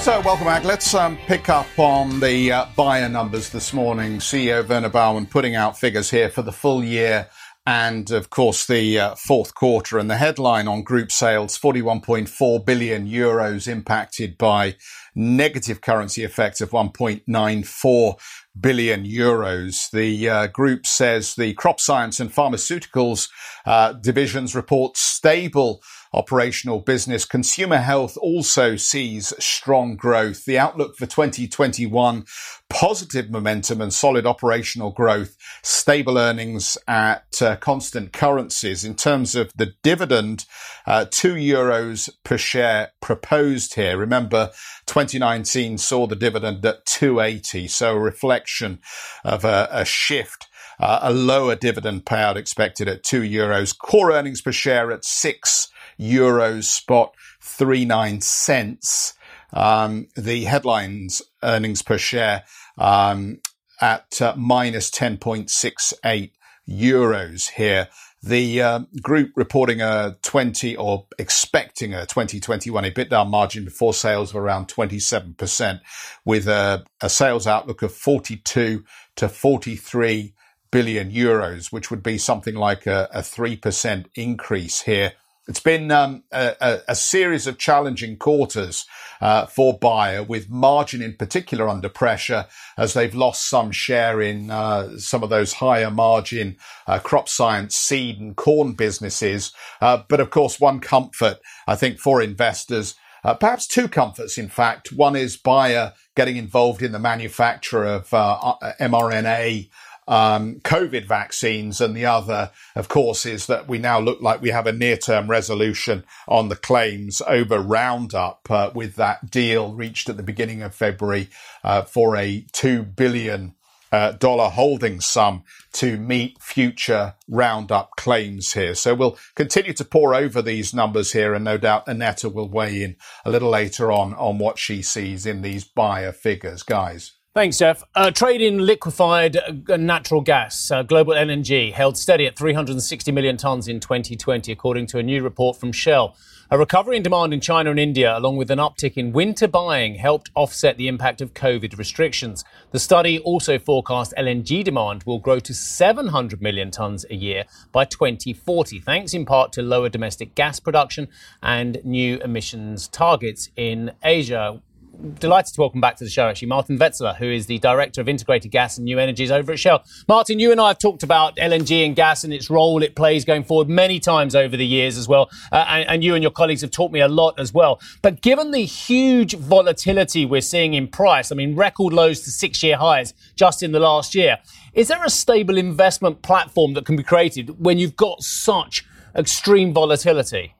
[0.01, 0.65] So, welcome back.
[0.65, 4.17] Let's um, pick up on the uh, Bayer numbers this morning.
[4.17, 7.29] CEO Werner Baumann putting out figures here for the full year
[7.67, 9.99] and, of course, the uh, fourth quarter.
[9.99, 14.77] And the headline on group sales 41.4 billion euros impacted by
[15.15, 18.15] negative currency effects of 1.94
[18.59, 19.91] billion euros.
[19.91, 23.29] The uh, group says the crop science and pharmaceuticals
[23.67, 27.25] uh, divisions report stable operational business.
[27.25, 30.45] Consumer health also sees strong growth.
[30.45, 32.25] The outlook for 2021,
[32.69, 38.85] positive momentum and solid operational growth, stable earnings at uh, constant currencies.
[38.85, 40.47] In terms of the dividend,
[40.87, 43.97] uh, two euros per share proposed here.
[43.97, 44.51] Remember,
[44.87, 48.81] 2019 saw the dividend at 280, so a reflection
[49.25, 50.47] of a, a shift.
[50.81, 53.77] Uh, a lower dividend payout expected at two euros.
[53.77, 55.69] Core earnings per share at six
[56.01, 59.15] euros spot 39 cents.
[59.53, 62.45] Um, the headlines earnings per share
[62.79, 63.41] um,
[63.81, 66.31] at uh, minus 10.68
[66.69, 67.89] euros here.
[68.23, 74.37] The uh, group reporting a 20 or expecting a 2021 EBITDA margin before sales of
[74.37, 75.81] around 27%
[76.25, 78.85] with a, a sales outlook of 42
[79.17, 80.35] to 43
[80.71, 85.15] billion euros, which would be something like a, a 3% increase here
[85.51, 88.87] It's been um, a, a, series of challenging quarters
[89.21, 92.47] uh, for Bayer, with margin in particular under pressure
[92.79, 97.75] as they've lost some share in uh, some of those higher margin uh, crop science,
[97.75, 99.53] seed and corn businesses.
[99.81, 102.95] Uh, but of course, one comfort I think for investors.
[103.25, 104.93] Uh, perhaps two comforts, in fact.
[104.93, 109.69] One is Bayer getting involved in the manufacture of uh, mRNA
[110.11, 111.81] um, COVID vaccines.
[111.81, 114.97] And the other, of course, is that we now look like we have a near
[114.97, 120.61] term resolution on the claims over Roundup uh, with that deal reached at the beginning
[120.63, 121.29] of February
[121.65, 123.55] uh, for a $2 billion
[123.93, 125.43] uh, dollar holding sum
[125.73, 128.75] to meet future Roundup claims here.
[128.75, 132.83] So we'll continue to pour over these numbers here, and no doubt Annette will weigh
[132.83, 137.13] in a little later on on what she sees in these Bayer figures, guys.
[137.33, 137.85] Thanks, Geoff.
[137.95, 143.37] Uh, trade in liquefied uh, natural gas, uh, global LNG, held steady at 360 million
[143.37, 146.17] tonnes in 2020, according to a new report from Shell.
[146.51, 149.95] A recovery in demand in China and India, along with an uptick in winter buying,
[149.95, 152.43] helped offset the impact of COVID restrictions.
[152.73, 157.85] The study also forecast LNG demand will grow to 700 million tonnes a year by
[157.85, 161.07] 2040, thanks in part to lower domestic gas production
[161.45, 164.61] and new emissions targets in Asia
[165.01, 168.09] delighted to welcome back to the show, actually, Martin Wetselaar, who is the Director of
[168.09, 169.85] Integrated Gas and New Energies over at Shell.
[170.09, 173.25] Martin, you and I have talked about LNG and gas and its role it plays
[173.25, 175.31] going forward many times over the years as well.
[175.53, 177.81] Uh, and, and, you and your colleagues have taught me a lot as well.
[178.03, 182.63] But given the huge volatility we're seeing in price, I mean, record lows to six
[182.63, 184.39] year highs just in the last year,
[184.75, 188.85] is there a stable investment platform that can be created when you've got such
[189.17, 190.55] extreme volatility?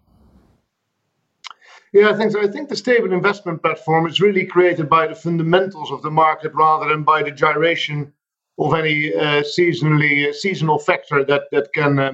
[1.93, 2.41] Yeah, I think so.
[2.41, 6.53] I think the stable investment platform is really created by the fundamentals of the market
[6.55, 8.13] rather than by the gyration
[8.59, 12.13] of any uh, seasonally uh, seasonal factor that that can uh,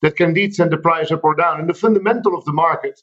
[0.00, 1.60] that can lead send the price up or down.
[1.60, 3.02] And the fundamental of the market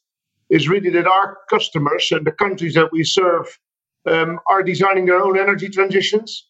[0.49, 3.59] is really that our customers and the countries that we serve
[4.07, 6.47] um, are designing their own energy transitions.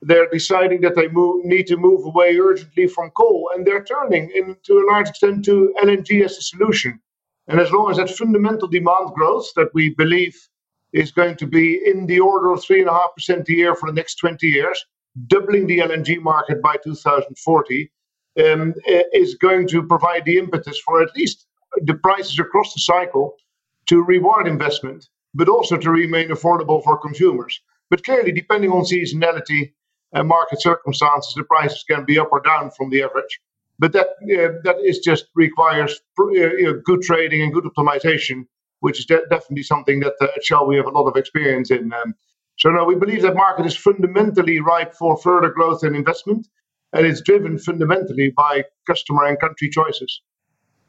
[0.00, 4.30] They're deciding that they move, need to move away urgently from coal, and they're turning,
[4.34, 7.00] in, to a large extent, to LNG as a solution.
[7.48, 10.36] And as long as that fundamental demand growth that we believe
[10.92, 14.46] is going to be in the order of 3.5% a year for the next 20
[14.46, 14.84] years,
[15.26, 17.90] doubling the LNG market by 2040,
[18.38, 18.74] um,
[19.12, 21.46] is going to provide the impetus for at least
[21.82, 23.34] the prices across the cycle
[23.86, 27.60] to reward investment, but also to remain affordable for consumers.
[27.90, 29.72] But clearly, depending on seasonality
[30.12, 33.40] and market circumstances, the prices can be up or down from the average.
[33.78, 38.46] But that uh, that is just requires good trading and good optimization,
[38.80, 41.70] which is de- definitely something that uh, at Shell we have a lot of experience
[41.70, 41.92] in.
[41.92, 42.14] Um,
[42.58, 46.48] so no, we believe that market is fundamentally ripe for further growth and investment,
[46.92, 50.22] and it's driven fundamentally by customer and country choices.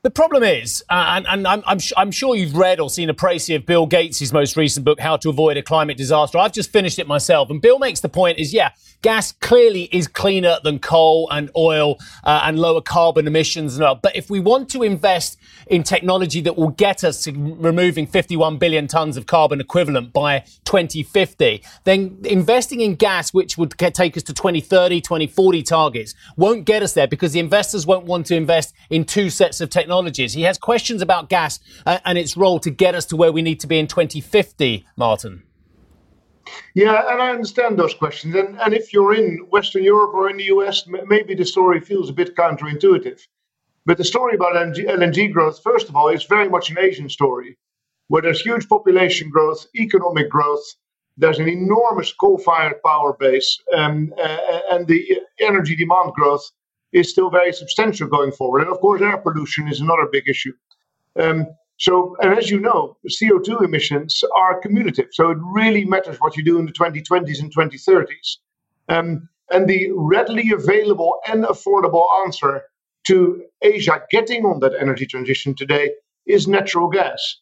[0.02, 3.14] The problem is, uh, and, and I'm, I'm, I'm, sure you've read or seen a
[3.14, 6.38] précis of Bill Gates' most recent book, How to Avoid a Climate Disaster.
[6.38, 7.50] I've just finished it myself.
[7.50, 8.70] And Bill makes the point is, yeah,
[9.02, 13.96] gas clearly is cleaner than coal and oil uh, and lower carbon emissions and all.
[13.96, 18.58] But if we want to invest in technology that will get us to removing 51
[18.58, 24.24] billion tons of carbon equivalent by 2050, then investing in gas, which would take us
[24.24, 28.74] to 2030, 2040 targets, won't get us there because the investors won't want to invest
[28.90, 30.34] in two sets of technology technologies.
[30.34, 33.42] He has questions about gas uh, and its role to get us to where we
[33.42, 35.42] need to be in 2050, Martin.
[36.76, 38.36] Yeah, and I understand those questions.
[38.36, 42.10] And, and if you're in Western Europe or in the US, maybe the story feels
[42.10, 43.20] a bit counterintuitive.
[43.88, 47.10] But the story about LNG, LNG growth, first of all, is very much an Asian
[47.10, 47.58] story,
[48.10, 50.66] where there's huge population growth, economic growth,
[51.18, 55.02] there's an enormous coal-fired power base, um, uh, and the
[55.40, 56.48] energy demand growth
[56.92, 58.62] is still very substantial going forward.
[58.62, 60.54] And of course, air pollution is another big issue.
[61.20, 61.48] Um,
[61.78, 65.08] so, and as you know, CO2 emissions are cumulative.
[65.12, 68.38] So it really matters what you do in the 2020s and 2030s.
[68.90, 72.64] Um, and the readily available and affordable answer
[73.08, 75.92] to Asia getting on that energy transition today
[76.26, 77.38] is natural gas.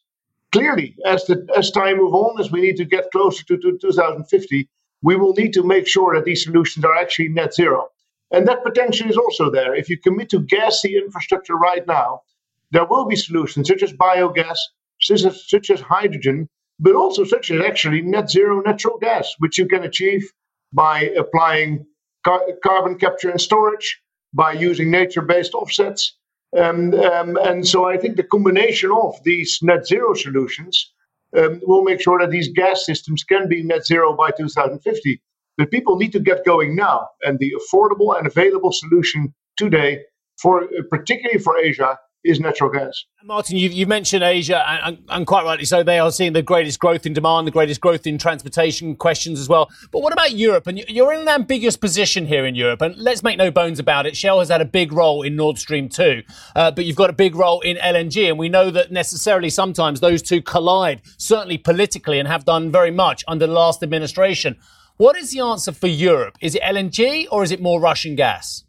[0.52, 3.76] Clearly, as the as time moves on, as we need to get closer to, to
[3.78, 4.68] 2050,
[5.02, 7.90] we will need to make sure that these solutions are actually net zero.
[8.30, 9.74] And that potential is also there.
[9.74, 12.22] If you commit to gas the infrastructure right now,
[12.70, 14.58] there will be solutions such as biogas,
[15.00, 19.58] such as, such as hydrogen, but also such as actually net zero natural gas, which
[19.58, 20.30] you can achieve
[20.72, 21.86] by applying
[22.24, 24.00] car- carbon capture and storage,
[24.34, 26.16] by using nature based offsets.
[26.56, 30.92] Um, um, and so I think the combination of these net zero solutions
[31.36, 35.20] um, will make sure that these gas systems can be net zero by 2050.
[35.58, 37.08] But people need to get going now.
[37.22, 39.98] And the affordable and available solution today,
[40.40, 43.04] for particularly for Asia, is natural gas.
[43.24, 45.82] Martin, you've, you've mentioned Asia, and, and, quite rightly so.
[45.82, 49.48] They are seeing the greatest growth in demand, the greatest growth in transportation questions as
[49.48, 49.68] well.
[49.92, 50.66] But what about Europe?
[50.66, 52.82] And you're in an ambiguous position here in Europe.
[52.82, 54.16] And let's make no bones about it.
[54.16, 56.22] Shell has had a big role in Nord Stream 2,
[56.56, 58.28] uh, but you've got a big role in LNG.
[58.28, 62.90] And we know that necessarily sometimes those two collide, certainly politically, and have done very
[62.90, 64.56] much under the last administration.
[64.98, 66.36] What is the answer for Europe?
[66.40, 68.64] Is it LNG or is it more Russian gas?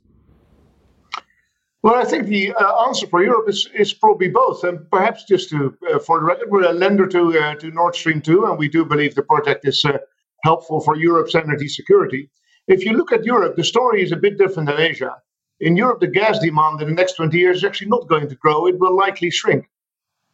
[1.82, 4.63] Well, I think the uh, answer for Europe is, is probably both.
[4.63, 7.95] And perhaps just to, uh, for the record, we're a lender to, uh, to Nord
[7.95, 9.97] Stream 2, and we do believe the project is uh,
[10.43, 12.30] helpful for Europe's energy security.
[12.67, 15.15] If you look at Europe, the story is a bit different than Asia.
[15.61, 18.36] In Europe, the gas demand in the next 20 years is actually not going to
[18.36, 19.67] grow, it will likely shrink.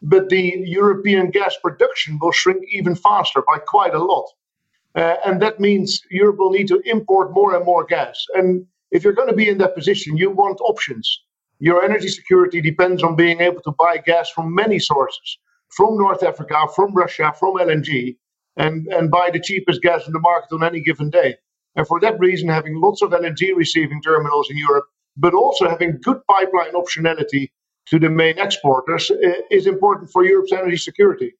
[0.02, 4.26] But the European gas production will shrink even faster by quite a lot.
[4.96, 8.24] Uh, and that means Europe will need to import more and more gas.
[8.34, 11.20] And if you're going to be in that position, you want options
[11.58, 15.38] your energy security depends on being able to buy gas from many sources
[15.70, 18.16] from North Africa, from Russia, from LNG,
[18.56, 21.34] and, and buy the cheapest gas in the market on any given day.
[21.74, 24.86] And for that reason, having lots of LNG receiving terminals in Europe,
[25.16, 27.50] but also having good pipeline optionality
[27.86, 31.34] to the main exporters eh, is important for Europe's energy security.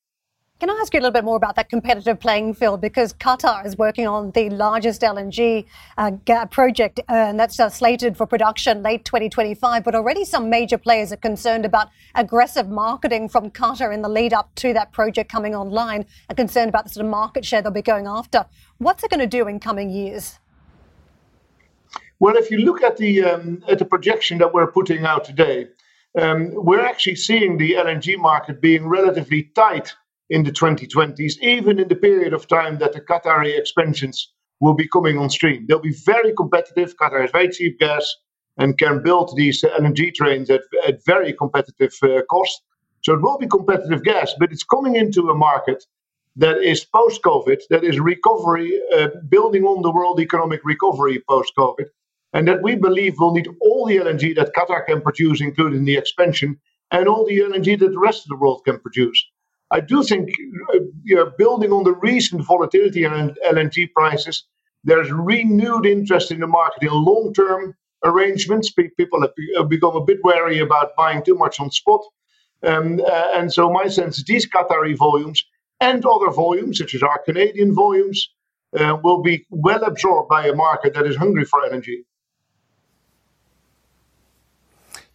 [0.59, 2.81] Can I ask you a little bit more about that competitive playing field?
[2.81, 5.67] Because Qatar is working on the largest LNG
[5.99, 6.13] uh,
[6.47, 9.85] project, uh, and that's uh, slated for production late 2025.
[9.85, 14.33] But already some major players are concerned about aggressive marketing from Qatar in the lead
[14.33, 17.71] up to that project coming online, and concerned about the sort of market share they'll
[17.71, 18.47] be going after.
[18.79, 20.39] What's it going to do in coming years?
[22.19, 25.67] Well, if you look at the um, at the projection that we're putting out today,
[26.19, 29.95] um, we're actually seeing the LNG market being relatively tight
[30.31, 34.89] in the 2020s, even in the period of time that the Qatari expansions will be
[34.89, 35.67] coming on stream.
[35.67, 36.97] They'll be very competitive.
[36.97, 38.17] Qatar has very cheap gas
[38.59, 42.63] and can build these LNG trains at, at very competitive uh, cost.
[43.03, 45.85] So it will be competitive gas, but it's coming into a market
[46.37, 51.53] that is post COVID, that is recovery, uh, building on the world economic recovery post
[51.57, 51.87] COVID,
[52.33, 55.97] and that we believe will need all the LNG that Qatar can produce, including the
[55.97, 56.59] expansion,
[56.91, 59.25] and all the LNG that the rest of the world can produce.
[59.77, 60.31] I do think,
[60.75, 63.13] uh, you know, building on the recent volatility in
[63.47, 64.45] LNG prices,
[64.85, 68.71] there's renewed interest in the market in long term arrangements.
[68.71, 72.01] People have become a bit wary about buying too much on spot.
[72.63, 75.45] Um, uh, and so, my sense is these Qatari volumes
[75.81, 78.31] and other volumes, such as our Canadian volumes,
[78.79, 82.07] uh, will be well absorbed by a market that is hungry for energy.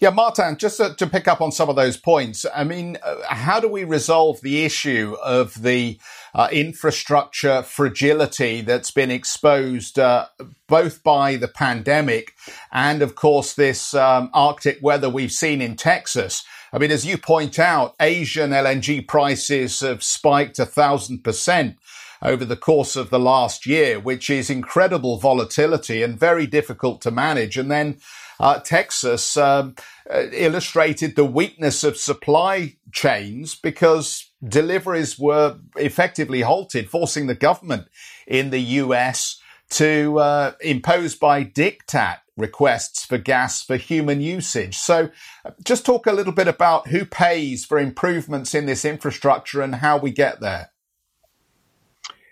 [0.01, 3.17] Yeah, Martin, just to, to, pick up on some of those points, I mean, uh,
[3.29, 5.99] how do we resolve the issue of the
[6.33, 10.25] uh, infrastructure fragility that's been exposed uh,
[10.65, 12.33] both by the pandemic
[12.71, 16.43] and, of course, this um, Arctic weather we've seen in Texas?
[16.73, 21.77] I mean, as you point out, Asian LNG prices have spiked a thousand percent
[22.23, 27.11] over the course of the last year, which is incredible volatility and very difficult to
[27.11, 27.57] manage.
[27.57, 27.97] And then
[28.41, 29.75] uh, Texas um,
[30.09, 37.87] uh, illustrated the weakness of supply chains because deliveries were effectively halted, forcing the government
[38.25, 39.39] in the US
[39.69, 44.77] to uh, impose by diktat requests for gas for human usage.
[44.77, 45.11] So,
[45.45, 49.75] uh, just talk a little bit about who pays for improvements in this infrastructure and
[49.75, 50.70] how we get there.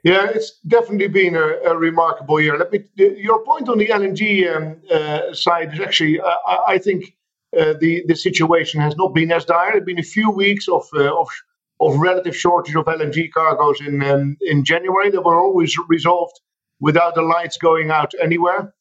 [0.04, 2.58] Yeah, it's definitely been a, a, remarkable year.
[2.58, 2.86] Let me.
[2.96, 6.36] Your point on the LNG um, uh, side is actually, uh,
[6.68, 7.18] I think,
[7.58, 9.72] uh, the the situation has not been as dire.
[9.74, 11.28] There's been a few weeks of uh, of
[11.82, 16.40] of relative shortage of LNG cargoes in um, in January that were always resolved
[16.80, 18.74] without the lights going out anywhere.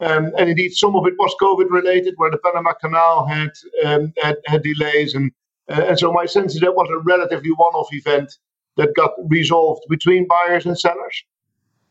[0.00, 3.50] Um, and indeed, some of it was COVID related, where the Panama Canal had
[3.84, 5.30] um, had, had, delays, and
[5.68, 8.38] uh, and so my sense is that was a relatively one-off event
[8.76, 11.24] that got resolved between buyers and sellers.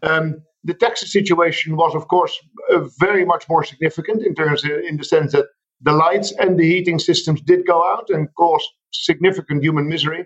[0.04, 2.38] Um, the Texas situation was, of course,
[2.72, 5.46] uh, very much more significant in terms of, in the sense that
[5.82, 10.26] the lights and the heating systems did go out and caused significant human misery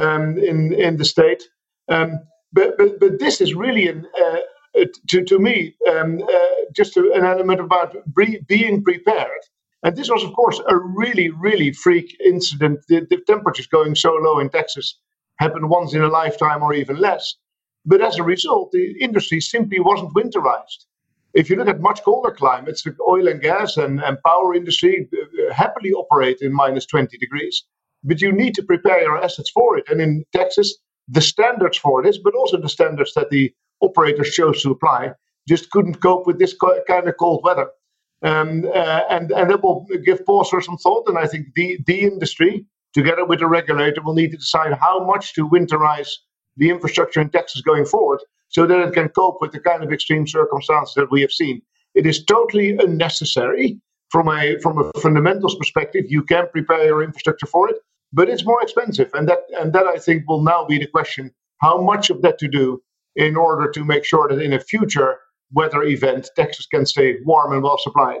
[0.00, 1.42] um, in in the state.
[1.88, 2.20] Um,
[2.52, 7.12] but, but but this is really an, uh, to to me um, uh, just a,
[7.12, 9.42] an element about bre- being prepared.
[9.82, 12.80] And this was, of course, a really really freak incident.
[12.88, 14.98] The, the temperatures going so low in Texas
[15.40, 17.34] happen once in a lifetime or even less.
[17.84, 20.84] But as a result, the industry simply wasn't winterized.
[21.32, 25.08] If you look at much colder climates, the oil and gas and, and power industry
[25.12, 27.64] uh, happily operate in minus 20 degrees.
[28.04, 29.84] But you need to prepare your assets for it.
[29.88, 30.76] And in Texas,
[31.08, 35.12] the standards for this, but also the standards that the operators chose to apply,
[35.48, 36.54] just couldn't cope with this
[36.88, 37.68] kind of cold weather.
[38.22, 41.08] Um, uh, and, and that will give pause for some thought.
[41.08, 45.04] And I think the, the industry, together with the regulator, will need to decide how
[45.04, 46.08] much to winterize
[46.56, 49.92] the infrastructure in Texas going forward so that it can cope with the kind of
[49.92, 51.62] extreme circumstances that we have seen.
[51.94, 53.80] It is totally unnecessary
[54.10, 56.04] from a from a fundamentals perspective.
[56.08, 57.76] You can prepare your infrastructure for it,
[58.12, 61.30] but it's more expensive, and that and that I think will now be the question:
[61.60, 62.82] how much of that to do
[63.16, 65.18] in order to make sure that in a future
[65.52, 68.20] weather event, Texas can stay warm and well supplied.